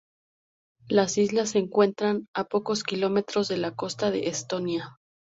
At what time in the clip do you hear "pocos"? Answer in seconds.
2.45-2.83